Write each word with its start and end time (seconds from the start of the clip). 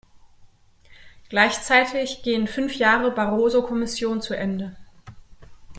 Gleichzeitig 1.29 2.23
gehen 2.23 2.47
fünf 2.47 2.73
Jahre 2.77 3.11
Barroso-Kommission 3.11 4.19
zu 4.19 4.33
Ende. 4.35 4.75